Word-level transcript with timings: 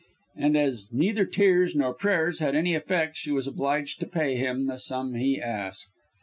'"And 0.35 0.57
as 0.57 0.89
neither 0.91 1.25
tears 1.25 1.75
nor 1.75 1.93
prayers 1.93 2.39
had 2.39 2.55
any 2.55 2.73
effect, 2.73 3.17
she 3.17 3.31
was 3.31 3.45
obliged 3.45 3.99
to 3.99 4.07
pay 4.07 4.35
him 4.35 4.65
the 4.65 4.79
sum 4.79 5.13
he 5.13 5.39
asked. 5.39 5.91